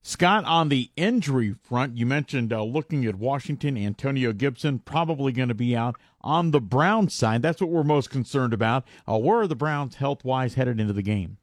Scott, 0.03 0.45
on 0.45 0.69
the 0.69 0.91
injury 0.97 1.55
front, 1.63 1.97
you 1.97 2.07
mentioned 2.07 2.53
uh, 2.53 2.63
looking 2.63 3.05
at 3.05 3.17
Washington, 3.17 3.77
Antonio 3.77 4.33
Gibson 4.33 4.79
probably 4.79 5.33
going 5.33 5.49
to 5.49 5.55
be 5.55 5.77
out. 5.77 5.97
On 6.23 6.51
the 6.51 6.61
Browns 6.61 7.15
side, 7.15 7.43
that's 7.43 7.61
what 7.61 7.71
we're 7.71 7.85
most 7.85 8.11
concerned 8.11 8.53
about. 8.53 8.87
Uh, 9.09 9.19
where 9.19 9.41
are 9.41 9.47
the 9.47 9.57
Browns 9.57 9.97
health 9.97 10.25
wise 10.25 10.55
headed 10.55 10.81
into 10.81 10.93
the 10.93 11.03
game? 11.03 11.39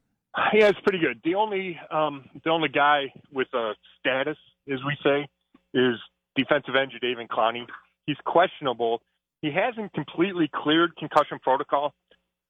Yeah, 0.52 0.68
it's 0.68 0.80
pretty 0.80 0.98
good. 0.98 1.20
The 1.24 1.34
only 1.34 1.78
um, 1.90 2.28
the 2.44 2.50
only 2.50 2.68
guy 2.68 3.12
with 3.32 3.48
a 3.54 3.72
status, 3.98 4.36
as 4.70 4.78
we 4.84 4.96
say, 5.02 5.26
is 5.72 5.96
defensive 6.34 6.74
end 6.74 6.92
Jadeveon 6.92 7.28
Clowney. 7.28 7.66
He's 8.06 8.16
questionable. 8.24 9.00
He 9.42 9.50
hasn't 9.50 9.92
completely 9.92 10.50
cleared 10.52 10.96
concussion 10.96 11.38
protocol. 11.42 11.94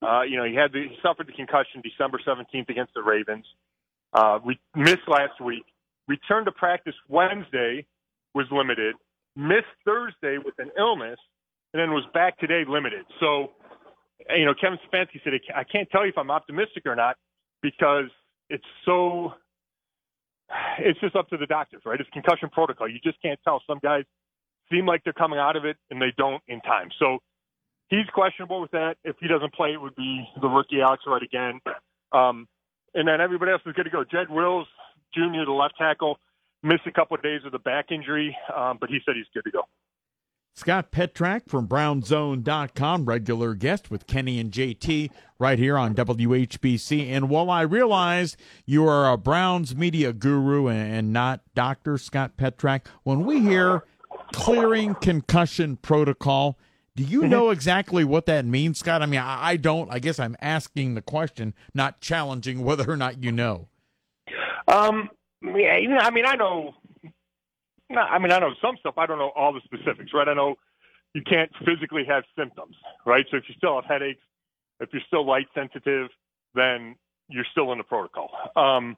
Uh, 0.02 0.22
you 0.22 0.36
know, 0.36 0.44
he 0.44 0.54
had 0.54 0.72
the, 0.72 0.82
he 0.88 0.96
suffered 1.02 1.26
the 1.26 1.32
concussion 1.32 1.80
December 1.82 2.20
17th 2.26 2.68
against 2.68 2.92
the 2.94 3.02
Ravens. 3.02 3.46
Uh, 4.12 4.38
we 4.44 4.58
missed 4.74 5.08
last 5.08 5.40
week 5.40 5.64
returned 6.08 6.46
to 6.46 6.52
practice 6.52 6.94
Wednesday, 7.08 7.86
was 8.34 8.46
limited, 8.50 8.94
missed 9.34 9.66
Thursday 9.84 10.38
with 10.38 10.54
an 10.58 10.70
illness, 10.78 11.18
and 11.72 11.80
then 11.80 11.90
was 11.90 12.04
back 12.14 12.38
today 12.38 12.64
limited. 12.66 13.04
So, 13.20 13.52
you 14.34 14.44
know, 14.44 14.54
Kevin 14.58 14.78
Stefanski 14.86 15.22
said, 15.24 15.32
I 15.54 15.64
can't 15.64 15.88
tell 15.90 16.04
you 16.04 16.10
if 16.10 16.18
I'm 16.18 16.30
optimistic 16.30 16.84
or 16.86 16.94
not 16.94 17.16
because 17.62 18.06
it's 18.48 18.64
so, 18.84 19.34
it's 20.78 21.00
just 21.00 21.16
up 21.16 21.28
to 21.30 21.36
the 21.36 21.46
doctors, 21.46 21.82
right? 21.84 22.00
It's 22.00 22.10
concussion 22.10 22.48
protocol. 22.50 22.88
You 22.88 22.98
just 23.02 23.20
can't 23.20 23.38
tell. 23.44 23.62
Some 23.66 23.80
guys 23.82 24.04
seem 24.70 24.86
like 24.86 25.02
they're 25.04 25.12
coming 25.12 25.38
out 25.38 25.56
of 25.56 25.64
it 25.64 25.76
and 25.90 26.00
they 26.00 26.12
don't 26.16 26.42
in 26.48 26.60
time. 26.60 26.88
So 26.98 27.18
he's 27.88 28.06
questionable 28.14 28.60
with 28.60 28.70
that. 28.72 28.96
If 29.04 29.16
he 29.20 29.28
doesn't 29.28 29.52
play, 29.54 29.72
it 29.72 29.80
would 29.80 29.96
be 29.96 30.24
the 30.40 30.48
rookie 30.48 30.80
Alex 30.80 31.04
Wright 31.06 31.22
again. 31.22 31.60
Um, 32.12 32.48
and 32.94 33.06
then 33.06 33.20
everybody 33.20 33.52
else 33.52 33.62
is 33.66 33.74
good 33.74 33.84
to 33.84 33.90
go. 33.90 34.04
Jed 34.04 34.30
Wills 34.30 34.66
Jr., 35.14 35.44
the 35.46 35.52
left 35.52 35.74
tackle, 35.78 36.18
missed 36.62 36.86
a 36.86 36.92
couple 36.92 37.16
of 37.16 37.22
days 37.22 37.40
with 37.44 37.54
a 37.54 37.58
back 37.58 37.90
injury, 37.90 38.36
um, 38.54 38.78
but 38.80 38.88
he 38.90 38.98
said 39.04 39.14
he's 39.16 39.26
good 39.32 39.44
to 39.44 39.50
go. 39.50 39.62
Scott 40.56 40.90
Petrak 40.90 41.50
from 41.50 41.68
BrownZone.com, 41.68 43.04
regular 43.04 43.54
guest 43.54 43.90
with 43.90 44.06
Kenny 44.06 44.40
and 44.40 44.50
JT 44.50 45.10
right 45.38 45.58
here 45.58 45.76
on 45.76 45.94
WHBC. 45.94 47.10
And 47.10 47.28
while 47.28 47.50
I 47.50 47.60
realize 47.60 48.38
you 48.64 48.88
are 48.88 49.12
a 49.12 49.18
Browns 49.18 49.76
media 49.76 50.14
guru 50.14 50.68
and 50.68 51.12
not 51.12 51.42
Dr. 51.54 51.98
Scott 51.98 52.38
Petrak, 52.38 52.86
when 53.02 53.26
we 53.26 53.42
hear 53.42 53.84
clearing 54.32 54.94
concussion 54.94 55.76
protocol, 55.76 56.58
do 56.94 57.02
you 57.02 57.20
mm-hmm. 57.20 57.28
know 57.28 57.50
exactly 57.50 58.04
what 58.04 58.24
that 58.24 58.46
means, 58.46 58.78
Scott? 58.78 59.02
I 59.02 59.06
mean, 59.06 59.20
I 59.20 59.58
don't. 59.58 59.92
I 59.92 59.98
guess 59.98 60.18
I'm 60.18 60.36
asking 60.40 60.94
the 60.94 61.02
question, 61.02 61.52
not 61.74 62.00
challenging 62.00 62.64
whether 62.64 62.90
or 62.90 62.96
not 62.96 63.22
you 63.22 63.30
know. 63.30 63.68
Um, 64.68 65.10
yeah, 65.42 65.78
I 66.00 66.10
mean, 66.10 66.26
I 66.26 66.34
know 66.34 66.74
I 67.94 68.18
mean, 68.18 68.32
I 68.32 68.38
know 68.38 68.52
some 68.60 68.76
stuff. 68.78 68.94
I 68.98 69.06
don't 69.06 69.18
know 69.18 69.32
all 69.36 69.52
the 69.52 69.60
specifics, 69.64 70.12
right? 70.12 70.28
I 70.28 70.34
know 70.34 70.56
you 71.14 71.22
can't 71.22 71.50
physically 71.64 72.04
have 72.08 72.24
symptoms, 72.36 72.76
right? 73.04 73.24
So 73.30 73.36
if 73.36 73.44
you 73.48 73.54
still 73.56 73.76
have 73.76 73.84
headaches, 73.84 74.20
if 74.80 74.90
you're 74.92 75.02
still 75.06 75.24
light 75.24 75.46
sensitive, 75.54 76.08
then 76.54 76.96
you're 77.28 77.46
still 77.50 77.72
in 77.72 77.78
the 77.78 77.84
protocol. 77.84 78.30
Um, 78.56 78.96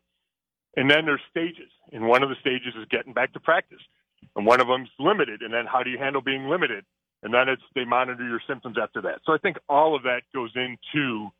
and 0.77 0.91
then 0.91 1.05
there's 1.07 1.21
stages, 1.31 1.71
and 1.93 2.07
one 2.07 2.23
of 2.23 2.29
the 2.29 2.37
stages 2.41 2.75
is 2.79 2.87
getting 2.91 3.13
back 3.13 3.33
to 3.35 3.41
practice, 3.41 3.81
and 4.37 4.47
one 4.47 4.61
of 4.61 4.69
them's 4.69 4.91
limited. 4.99 5.43
And 5.43 5.53
then 5.53 5.67
how 5.67 5.83
do 5.83 5.91
you 5.91 5.99
handle 5.99 6.23
being 6.23 6.49
limited? 6.49 6.85
And 7.23 7.35
then 7.35 7.49
it's 7.49 7.63
they 7.75 7.85
monitor 7.85 8.27
your 8.27 8.41
symptoms 8.47 8.77
after 8.81 9.03
that. 9.03 9.21
So 9.25 9.33
I 9.33 9.39
think 9.39 9.59
all 9.69 9.97
of 9.97 10.05
that 10.05 10.23
goes 10.35 10.53
into 10.55 11.31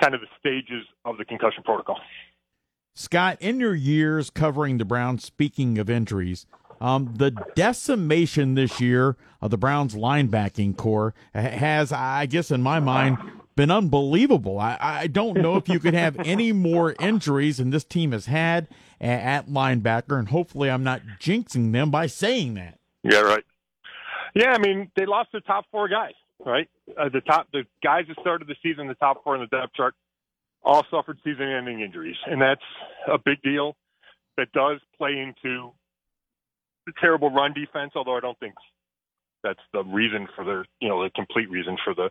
kind 0.00 0.14
of 0.14 0.20
the 0.20 0.26
stages 0.38 0.84
of 1.04 1.18
the 1.18 1.24
concussion 1.24 1.62
protocol. 1.62 2.00
Scott, 2.94 3.38
in 3.40 3.58
your 3.58 3.74
years 3.74 4.30
covering 4.30 4.78
the 4.78 4.84
Browns, 4.84 5.24
speaking 5.24 5.78
of 5.78 5.90
injuries, 5.90 6.46
um, 6.80 7.14
the 7.16 7.32
decimation 7.54 8.54
this 8.54 8.80
year 8.80 9.16
of 9.40 9.50
the 9.50 9.58
Browns 9.58 9.94
linebacking 9.94 10.76
corps 10.76 11.12
has, 11.34 11.92
I 11.92 12.26
guess, 12.26 12.50
in 12.50 12.62
my 12.62 12.78
mind, 12.78 13.18
been 13.56 13.70
unbelievable. 13.70 14.58
I, 14.58 14.76
I 14.80 15.06
don't 15.06 15.38
know 15.38 15.56
if 15.56 15.68
you 15.68 15.80
could 15.80 15.94
have 15.94 16.16
any 16.20 16.52
more 16.52 16.94
injuries 17.00 17.58
than 17.58 17.70
this 17.70 17.84
team 17.84 18.12
has 18.12 18.26
had 18.26 18.68
at 19.00 19.48
linebacker, 19.48 20.18
and 20.18 20.28
hopefully 20.28 20.70
I'm 20.70 20.84
not 20.84 21.02
jinxing 21.20 21.72
them 21.72 21.90
by 21.90 22.06
saying 22.06 22.54
that. 22.54 22.78
Yeah, 23.02 23.20
right. 23.20 23.44
Yeah, 24.34 24.52
I 24.52 24.58
mean, 24.58 24.90
they 24.96 25.06
lost 25.06 25.30
their 25.32 25.40
top 25.40 25.66
four 25.70 25.88
guys, 25.88 26.14
right? 26.44 26.68
Uh, 26.98 27.08
the 27.08 27.20
top, 27.20 27.48
the 27.52 27.64
guys 27.82 28.04
that 28.08 28.18
started 28.20 28.48
the 28.48 28.56
season, 28.62 28.88
the 28.88 28.94
top 28.94 29.22
four 29.24 29.34
in 29.36 29.40
the 29.40 29.46
depth 29.46 29.74
chart, 29.74 29.94
all 30.64 30.84
suffered 30.90 31.18
season-ending 31.24 31.80
injuries, 31.80 32.16
and 32.26 32.40
that's 32.40 32.64
a 33.12 33.18
big 33.18 33.42
deal. 33.42 33.76
That 34.36 34.50
does 34.52 34.80
play 34.98 35.12
into 35.18 35.70
the 36.86 36.92
terrible 37.00 37.30
run 37.30 37.52
defense, 37.52 37.92
although 37.94 38.16
I 38.16 38.20
don't 38.20 38.38
think 38.40 38.54
that's 39.44 39.60
the 39.72 39.84
reason 39.84 40.26
for 40.34 40.44
the 40.44 40.64
you 40.80 40.88
know 40.88 41.04
the 41.04 41.10
complete 41.10 41.50
reason 41.50 41.76
for 41.84 41.94
the 41.94 42.10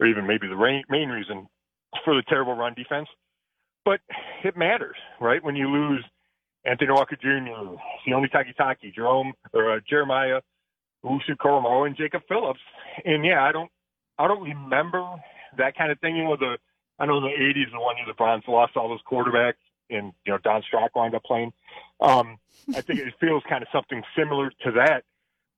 or 0.00 0.06
even 0.06 0.26
maybe 0.26 0.48
the 0.48 0.82
main, 0.90 1.08
reason 1.08 1.46
for 2.04 2.14
the 2.14 2.22
terrible 2.28 2.54
run 2.54 2.74
defense. 2.74 3.08
But 3.84 4.00
it 4.44 4.56
matters, 4.56 4.96
right? 5.20 5.42
When 5.42 5.56
you 5.56 5.68
lose 5.68 6.04
Anthony 6.64 6.90
Walker 6.90 7.16
Jr., 7.16 7.76
Sione 8.06 8.30
Takitaki, 8.30 8.94
Jerome 8.94 9.32
or 9.52 9.76
uh, 9.76 9.80
Jeremiah 9.88 10.40
Owusu-Koramoah, 11.04 11.86
and 11.86 11.96
Jacob 11.96 12.22
Phillips. 12.28 12.60
And 13.04 13.24
yeah, 13.24 13.42
I 13.42 13.52
don't 13.52 13.70
I 14.18 14.28
don't 14.28 14.42
remember 14.42 15.02
that 15.58 15.76
kind 15.76 15.90
of 15.90 15.98
thing. 16.00 16.16
You 16.16 16.24
know, 16.24 16.36
the 16.36 16.58
I 16.98 17.06
know 17.06 17.20
the 17.20 17.28
'80s 17.28 17.72
the 17.72 17.80
one 17.80 17.96
year 17.96 18.06
the 18.06 18.14
Browns 18.14 18.44
lost 18.46 18.76
all 18.76 18.88
those 18.88 19.02
quarterbacks 19.10 19.54
and 19.90 20.12
you 20.24 20.32
know 20.32 20.38
Don 20.38 20.62
Strock 20.62 20.94
wound 20.94 21.14
up 21.14 21.24
playing. 21.24 21.52
Um, 22.00 22.38
I 22.74 22.80
think 22.80 23.00
it 23.00 23.14
feels 23.20 23.42
kind 23.48 23.62
of 23.62 23.68
something 23.72 24.02
similar 24.16 24.50
to 24.64 24.72
that, 24.72 25.04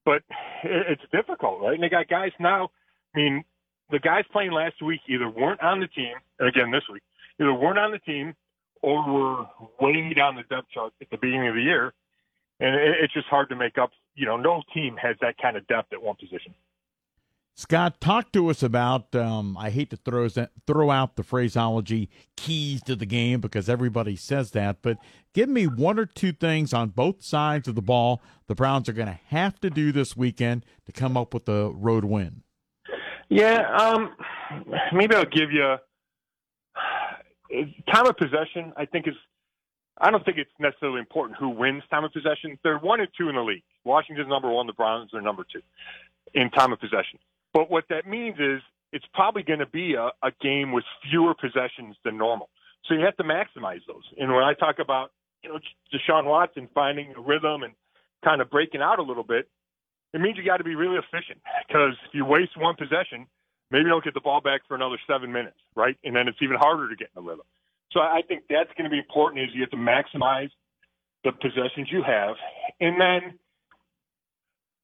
but 0.05 0.23
it's 0.64 1.03
difficult, 1.12 1.61
right? 1.61 1.75
And 1.75 1.83
they 1.83 1.88
got 1.88 2.09
guys 2.09 2.33
now. 2.38 2.71
I 3.14 3.19
mean, 3.19 3.45
the 3.91 3.99
guys 3.99 4.25
playing 4.33 4.53
last 4.53 4.83
week 4.83 5.00
either 5.09 5.29
weren't 5.29 5.62
on 5.62 5.81
the 5.81 5.88
team, 5.88 6.14
and 6.38 6.49
again 6.49 6.71
this 6.71 6.85
week, 6.93 7.03
either 7.41 7.55
weren't 7.55 7.79
on 7.79 7.93
the 7.93 7.99
team 7.99 8.35
or 8.83 9.03
were 9.11 9.47
way 9.81 10.12
down 10.14 10.37
the 10.37 10.43
depth 10.43 10.69
chart 10.73 10.93
at 11.00 11.09
the 11.11 11.17
beginning 11.17 11.49
of 11.49 11.55
the 11.55 11.62
year, 11.62 11.93
and 12.61 12.75
it's 12.75 13.14
just 13.14 13.26
hard 13.29 13.49
to 13.49 13.57
make 13.57 13.79
up. 13.79 13.91
You 14.14 14.26
know, 14.26 14.37
no 14.37 14.62
team 14.73 14.97
has 14.97 15.17
that 15.21 15.38
kind 15.38 15.57
of 15.57 15.67
depth 15.67 15.93
at 15.93 16.03
one 16.03 16.17
position. 16.17 16.55
Scott, 17.56 18.00
talk 18.00 18.32
to 18.32 18.49
us 18.49 18.64
about. 18.64 19.14
Um, 19.14 19.56
I 19.56 19.70
hate 19.70 19.90
to 19.90 19.96
throw 19.96 20.28
throw 20.66 20.90
out 20.90 21.14
the 21.14 21.23
phraseology 21.23 22.11
"keys 22.37 22.82
to 22.82 22.96
the 22.96 23.06
game" 23.06 23.40
because 23.40 23.68
everybody 23.68 24.16
says 24.16 24.50
that, 24.52 24.82
but 24.82 24.99
give 25.34 25.49
me 25.49 25.66
one 25.66 25.99
or 25.99 26.06
two 26.06 26.32
things 26.32 26.73
on 26.73 26.88
both 26.88 27.23
sides 27.23 27.68
of 27.68 27.76
the 27.76 27.82
ball 27.82 28.20
the 28.49 28.56
Browns 28.56 28.88
are 28.88 28.92
going 28.92 29.06
to 29.06 29.20
have 29.28 29.61
to 29.61 29.70
do 29.70 29.92
this 29.92 30.16
weekend 30.16 30.66
to 30.87 30.92
come 30.92 31.16
up 31.16 31.32
with 31.32 31.49
a 31.49 31.70
road 31.70 32.04
win. 32.04 32.42
Yeah, 33.28 33.62
um, 33.78 34.11
maybe 34.92 35.14
I'll 35.14 35.25
give 35.25 35.52
you 35.52 35.76
time 37.92 38.06
of 38.06 38.16
possession. 38.16 38.73
I 38.76 38.84
think 38.84 39.06
is. 39.06 39.14
I 39.99 40.11
don't 40.11 40.25
think 40.25 40.38
it's 40.38 40.50
necessarily 40.58 40.99
important 40.99 41.38
who 41.38 41.50
wins 41.50 41.84
time 41.88 42.02
of 42.02 42.12
possession. 42.12 42.58
They're 42.64 42.78
one 42.78 42.99
and 42.99 43.08
two 43.16 43.28
in 43.28 43.37
the 43.37 43.42
league. 43.42 43.62
Washington's 43.84 44.28
number 44.28 44.50
one. 44.50 44.66
The 44.66 44.73
Browns 44.73 45.14
are 45.14 45.20
number 45.20 45.46
two 45.50 45.62
in 46.34 46.50
time 46.50 46.73
of 46.73 46.80
possession. 46.80 47.20
But 47.54 47.70
what 47.70 47.84
that 47.88 48.06
means 48.06 48.37
is 48.38 48.61
it's 48.92 49.06
probably 49.14 49.42
going 49.42 49.61
to 49.61 49.66
be 49.66 49.94
a, 49.94 50.11
a 50.23 50.32
game 50.42 50.73
with 50.73 50.84
fewer 51.08 51.34
possessions 51.34 51.96
than 52.04 52.18
normal. 52.18 52.50
So 52.87 52.94
you 52.94 53.00
have 53.04 53.16
to 53.16 53.25
maximize 53.25 53.80
those. 53.87 54.04
And 54.18 54.34
when 54.34 54.44
I 54.44 54.52
talk 54.54 54.78
about, 54.78 55.12
you 55.42 55.49
know, 55.50 55.58
Deshaun 55.92 56.26
Watson 56.26 56.68
finding 56.75 57.14
a 57.16 57.20
rhythm 57.20 57.62
and 57.62 57.73
kind 58.25 58.42
of 58.42 58.50
breaking 58.50 58.82
out 58.82 58.99
a 58.99 59.02
little 59.02 59.25
bit, 59.25 59.49
it 60.12 60.20
means 60.20 60.37
you 60.37 60.44
got 60.44 60.58
to 60.58 60.64
be 60.64 60.75
really 60.75 60.96
efficient 60.96 61.40
because 61.66 61.94
if 62.06 62.14
you 62.14 62.25
waste 62.25 62.56
one 62.56 62.76
possession, 62.76 63.26
maybe 63.70 63.84
you 63.84 63.88
don't 63.88 64.04
get 64.04 64.14
the 64.14 64.20
ball 64.20 64.40
back 64.40 64.62
for 64.68 64.75
another 64.75 64.99
seven 65.08 65.32
minutes, 65.32 65.56
right? 65.75 65.96
And 66.04 66.14
then 66.14 66.28
it's 66.28 66.38
even 66.42 66.56
harder 66.56 66.88
to 66.88 66.96
get 66.96 67.08
in 67.16 67.25
the 67.25 67.28
rhythm. 67.28 67.46
So 67.92 68.00
I 68.00 68.23
think 68.26 68.44
that's 68.50 68.70
going 68.76 68.84
to 68.84 68.90
be 68.90 68.99
important 68.99 69.42
is 69.42 69.50
you 69.54 69.62
have 69.62 69.70
to 69.70 69.76
maximize 69.76 70.50
the 71.25 71.32
possessions 71.32 71.88
you 71.90 72.02
have. 72.02 72.37
And 72.80 73.00
then 73.00 73.38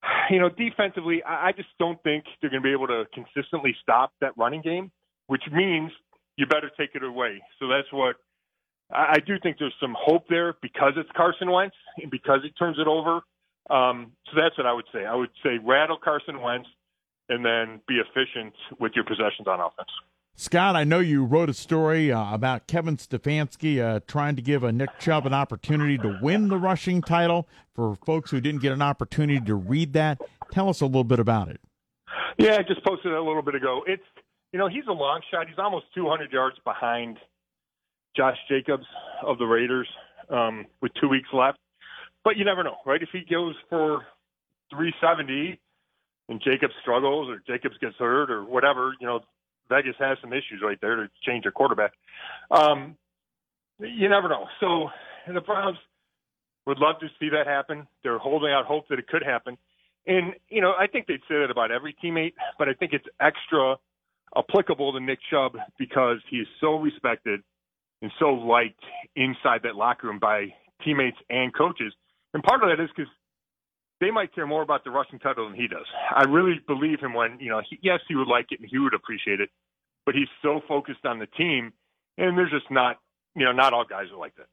you 0.30 0.38
know, 0.38 0.48
defensively, 0.48 1.22
I 1.24 1.52
just 1.52 1.68
don't 1.78 2.02
think 2.02 2.24
they're 2.40 2.50
going 2.50 2.62
to 2.62 2.66
be 2.66 2.72
able 2.72 2.88
to 2.88 3.04
consistently 3.12 3.74
stop 3.82 4.12
that 4.20 4.36
running 4.36 4.62
game, 4.62 4.90
which 5.26 5.42
means 5.52 5.90
you 6.36 6.46
better 6.46 6.70
take 6.78 6.90
it 6.94 7.02
away. 7.02 7.40
So 7.58 7.68
that's 7.68 7.92
what 7.92 8.16
I 8.92 9.18
do 9.24 9.34
think 9.40 9.58
there's 9.58 9.74
some 9.80 9.94
hope 9.98 10.26
there 10.28 10.54
because 10.62 10.92
it's 10.96 11.10
Carson 11.16 11.50
Wentz 11.50 11.76
and 11.98 12.10
because 12.10 12.40
he 12.42 12.50
turns 12.50 12.78
it 12.78 12.88
over. 12.88 13.20
Um, 13.68 14.12
so 14.26 14.40
that's 14.40 14.56
what 14.58 14.66
I 14.66 14.72
would 14.72 14.86
say. 14.92 15.04
I 15.04 15.14
would 15.14 15.30
say 15.44 15.58
rattle 15.62 15.98
Carson 16.02 16.40
Wentz 16.40 16.68
and 17.28 17.44
then 17.44 17.80
be 17.86 18.00
efficient 18.00 18.54
with 18.80 18.92
your 18.96 19.04
possessions 19.04 19.46
on 19.46 19.60
offense. 19.60 19.90
Scott, 20.36 20.74
I 20.74 20.84
know 20.84 21.00
you 21.00 21.24
wrote 21.24 21.50
a 21.50 21.54
story 21.54 22.10
uh, 22.10 22.32
about 22.34 22.66
Kevin 22.66 22.96
Stefanski 22.96 23.78
uh, 23.78 24.00
trying 24.06 24.36
to 24.36 24.42
give 24.42 24.64
a 24.64 24.72
Nick 24.72 24.98
Chubb 24.98 25.26
an 25.26 25.34
opportunity 25.34 25.98
to 25.98 26.18
win 26.22 26.48
the 26.48 26.56
rushing 26.56 27.02
title. 27.02 27.46
For 27.74 27.94
folks 28.06 28.30
who 28.30 28.40
didn't 28.40 28.62
get 28.62 28.72
an 28.72 28.80
opportunity 28.82 29.40
to 29.44 29.54
read 29.54 29.92
that, 29.92 30.20
tell 30.50 30.68
us 30.70 30.80
a 30.80 30.86
little 30.86 31.04
bit 31.04 31.20
about 31.20 31.48
it. 31.48 31.60
Yeah, 32.38 32.56
I 32.58 32.62
just 32.62 32.82
posted 32.84 33.12
it 33.12 33.18
a 33.18 33.22
little 33.22 33.42
bit 33.42 33.54
ago. 33.54 33.82
It's 33.86 34.02
you 34.52 34.58
know 34.58 34.68
he's 34.68 34.86
a 34.88 34.92
long 34.92 35.20
shot. 35.30 35.46
He's 35.46 35.58
almost 35.58 35.86
200 35.94 36.32
yards 36.32 36.56
behind 36.64 37.18
Josh 38.16 38.38
Jacobs 38.48 38.86
of 39.22 39.38
the 39.38 39.44
Raiders 39.44 39.88
um, 40.30 40.66
with 40.80 40.92
two 41.00 41.08
weeks 41.08 41.28
left. 41.32 41.58
But 42.24 42.36
you 42.36 42.44
never 42.44 42.64
know, 42.64 42.76
right? 42.86 43.02
If 43.02 43.10
he 43.12 43.24
goes 43.30 43.54
for 43.68 44.06
370 44.70 45.58
and 46.28 46.40
Jacobs 46.42 46.74
struggles 46.80 47.28
or 47.28 47.42
Jacobs 47.46 47.76
gets 47.78 47.96
hurt 47.98 48.30
or 48.30 48.44
whatever, 48.44 48.94
you 49.00 49.06
know, 49.06 49.20
Vegas 49.70 49.94
has 49.98 50.18
some 50.20 50.32
issues 50.32 50.60
right 50.62 50.78
there 50.82 50.96
to 50.96 51.08
change 51.24 51.44
their 51.44 51.52
quarterback. 51.52 51.92
Um, 52.50 52.96
you 53.78 54.08
never 54.08 54.28
know. 54.28 54.46
So 54.60 54.90
the 55.32 55.40
Browns 55.40 55.78
would 56.66 56.78
love 56.78 57.00
to 57.00 57.06
see 57.18 57.30
that 57.30 57.46
happen. 57.46 57.86
They're 58.02 58.18
holding 58.18 58.50
out 58.50 58.66
hope 58.66 58.88
that 58.88 58.98
it 58.98 59.06
could 59.06 59.22
happen. 59.24 59.56
And, 60.06 60.34
you 60.48 60.60
know, 60.60 60.72
I 60.78 60.86
think 60.86 61.06
they'd 61.06 61.20
say 61.28 61.38
that 61.40 61.50
about 61.50 61.70
every 61.70 61.96
teammate, 62.02 62.34
but 62.58 62.68
I 62.68 62.74
think 62.74 62.92
it's 62.92 63.06
extra 63.20 63.76
applicable 64.36 64.92
to 64.92 65.00
Nick 65.00 65.18
Chubb 65.30 65.56
because 65.78 66.18
he 66.28 66.36
is 66.36 66.48
so 66.60 66.76
respected 66.76 67.40
and 68.02 68.10
so 68.18 68.30
liked 68.30 68.82
inside 69.16 69.62
that 69.64 69.76
locker 69.76 70.06
room 70.06 70.18
by 70.18 70.54
teammates 70.84 71.18
and 71.28 71.54
coaches. 71.54 71.92
And 72.32 72.42
part 72.42 72.62
of 72.62 72.68
that 72.70 72.82
is 72.82 72.88
because 72.94 73.10
they 74.00 74.10
might 74.10 74.34
care 74.34 74.46
more 74.46 74.62
about 74.62 74.84
the 74.84 74.90
rushing 74.90 75.18
title 75.18 75.48
than 75.48 75.54
he 75.54 75.68
does. 75.68 75.86
I 76.14 76.24
really 76.24 76.60
believe 76.66 77.00
him 77.00 77.14
when, 77.14 77.38
you 77.38 77.50
know, 77.50 77.60
he, 77.68 77.78
yes, 77.82 78.00
he 78.08 78.14
would 78.14 78.28
like 78.28 78.46
it 78.50 78.60
and 78.60 78.68
he 78.68 78.78
would 78.78 78.94
appreciate 78.94 79.40
it, 79.40 79.50
but 80.06 80.14
he's 80.14 80.28
so 80.42 80.60
focused 80.66 81.04
on 81.04 81.18
the 81.18 81.26
team, 81.26 81.72
and 82.16 82.36
there's 82.36 82.50
just 82.50 82.70
not, 82.70 82.98
you 83.36 83.44
know, 83.44 83.52
not 83.52 83.72
all 83.72 83.84
guys 83.84 84.06
are 84.12 84.18
like 84.18 84.34
that. 84.36 84.46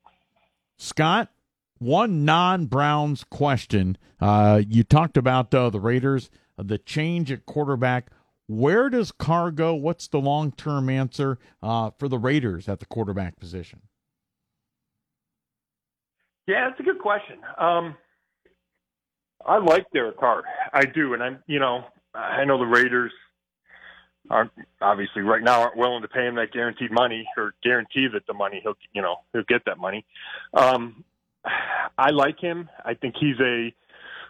Scott, 0.77 1.31
one 1.79 2.25
non-Browns 2.25 3.23
question. 3.23 3.97
Uh, 4.19 4.61
you 4.67 4.83
talked 4.83 5.17
about 5.17 5.53
uh, 5.53 5.69
the 5.69 5.79
Raiders, 5.79 6.29
uh, 6.57 6.63
the 6.63 6.77
change 6.77 7.31
at 7.31 7.45
quarterback. 7.45 8.11
Where 8.47 8.89
does 8.89 9.11
Carr 9.11 9.51
go? 9.51 9.73
What's 9.73 10.07
the 10.07 10.19
long 10.19 10.51
term 10.51 10.89
answer 10.89 11.37
uh, 11.61 11.91
for 11.97 12.07
the 12.07 12.17
Raiders 12.17 12.69
at 12.69 12.79
the 12.79 12.85
quarterback 12.85 13.39
position? 13.39 13.81
Yeah, 16.47 16.69
that's 16.69 16.79
a 16.79 16.83
good 16.83 16.99
question. 16.99 17.37
Um, 17.57 17.95
I 19.47 19.57
like 19.59 19.89
Derek 19.93 20.19
Carr. 20.19 20.43
I 20.73 20.83
do, 20.85 21.13
and 21.13 21.23
I'm, 21.23 21.39
you 21.47 21.59
know, 21.59 21.85
I 22.13 22.43
know 22.45 22.57
the 22.57 22.65
Raiders 22.65 23.13
aren't 24.29 24.51
obviously 24.81 25.21
right 25.21 25.41
now 25.41 25.61
aren't 25.61 25.77
willing 25.77 26.01
to 26.01 26.07
pay 26.09 26.27
him 26.27 26.35
that 26.35 26.51
guaranteed 26.51 26.91
money 26.91 27.25
or 27.37 27.53
guarantee 27.63 28.07
that 28.11 28.27
the 28.27 28.33
money 28.33 28.59
he'll, 28.61 28.75
you 28.93 29.01
know, 29.01 29.15
he'll 29.31 29.43
get 29.47 29.63
that 29.65 29.77
money. 29.77 30.05
Um, 30.53 31.05
I 31.97 32.09
like 32.09 32.39
him. 32.39 32.69
I 32.83 32.93
think 32.93 33.15
he's 33.17 33.39
a 33.39 33.73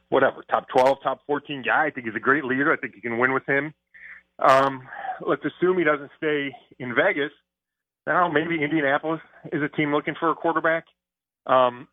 whatever 0.09 0.43
top 0.49 0.67
twelve, 0.69 0.99
top 1.01 1.21
fourteen 1.25 1.63
guy. 1.63 1.87
I 1.87 1.89
think 1.89 2.05
he's 2.05 2.15
a 2.15 2.19
great 2.19 2.45
leader. 2.45 2.71
I 2.71 2.77
think 2.77 2.95
you 2.95 3.01
can 3.01 3.17
win 3.17 3.33
with 3.33 3.47
him. 3.47 3.73
Um, 4.37 4.87
let's 5.25 5.41
assume 5.43 5.79
he 5.79 5.83
doesn't 5.83 6.11
stay 6.15 6.55
in 6.77 6.93
Vegas. 6.93 7.31
Now 8.05 8.29
maybe 8.29 8.63
Indianapolis 8.63 9.21
is 9.51 9.63
a 9.63 9.69
team 9.69 9.91
looking 9.91 10.13
for 10.19 10.29
a 10.29 10.35
quarterback. 10.35 10.85
Um, 11.47 11.87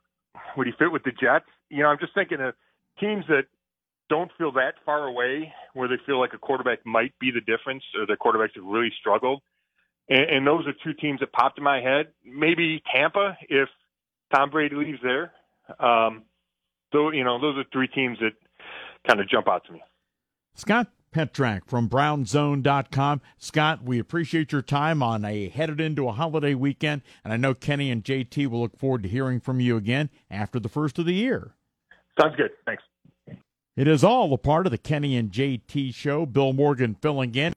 would 0.57 0.67
he 0.67 0.75
fit 0.79 0.93
with 0.93 1.05
the 1.05 1.13
Jets? 1.13 1.47
You 1.71 1.83
know, 1.85 1.89
I'm 1.89 1.99
just 1.99 2.15
thinking 2.15 2.41
of 2.41 2.55
teams 3.01 3.25
that 3.29 3.45
don't 4.09 4.31
feel 4.37 4.53
that 4.53 4.75
far 4.85 5.07
away, 5.07 5.53
where 5.73 5.89
they 5.89 5.97
feel 6.07 6.21
like 6.21 6.35
a 6.35 6.39
quarterback 6.39 6.85
might 6.85 7.13
be 7.21 7.31
the 7.31 7.41
difference, 7.41 7.83
or 7.99 8.07
the 8.07 8.17
quarterbacks 8.17 8.55
have 8.55 8.65
really 8.65 8.93
struggled. 9.01 9.43
And, 10.09 10.31
and 10.31 10.47
those 10.47 10.67
are 10.67 10.75
two 10.85 10.93
teams 10.95 11.21
that 11.21 11.33
popped 11.33 11.59
in 11.59 11.65
my 11.65 11.81
head. 11.81 12.09
Maybe 12.25 12.83
Tampa, 12.95 13.37
if 13.49 13.69
Tom 14.35 14.51
Brady 14.51 14.77
leaves 14.77 15.01
there. 15.03 15.33
Um, 15.81 16.25
so 16.93 17.11
you 17.11 17.25
know, 17.25 17.41
those 17.41 17.57
are 17.57 17.65
three 17.73 17.89
teams 17.89 18.19
that 18.21 18.33
kind 19.07 19.21
of 19.21 19.29
jump 19.29 19.49
out 19.49 19.65
to 19.67 19.73
me. 19.73 19.83
Scott 20.55 20.89
Petrak 21.13 21.63
from 21.67 21.89
brownzone.com. 21.89 23.21
Scott, 23.39 23.83
we 23.83 23.99
appreciate 23.99 24.53
your 24.53 24.63
time 24.63 25.03
on 25.03 25.25
a 25.25 25.49
headed 25.49 25.81
into 25.81 26.09
a 26.09 26.13
holiday 26.13 26.55
weekend, 26.55 27.03
and 27.23 27.33
I 27.33 27.37
know 27.37 27.55
Kenny 27.55 27.91
and 27.91 28.05
JT 28.05 28.47
will 28.49 28.61
look 28.61 28.77
forward 28.77 29.03
to 29.05 29.09
hearing 29.09 29.41
from 29.41 29.61
you 29.61 29.77
again 29.77 30.11
after 30.31 30.59
the 30.61 30.69
first 30.69 30.99
of 30.99 31.07
the 31.07 31.15
year. 31.15 31.55
Sounds 32.21 32.37
good. 32.37 32.51
Thanks. 32.67 32.83
It 33.77 33.89
is 33.89 34.05
all 34.05 34.33
a 34.33 34.39
part 34.39 34.67
of 34.67 34.71
the 34.71 34.79
Kenny 34.79 35.17
and 35.17 35.33
JT 35.33 35.93
show. 35.95 36.27
Bill 36.27 36.53
Morgan 36.53 36.95
filling 37.03 37.35
in. 37.35 37.53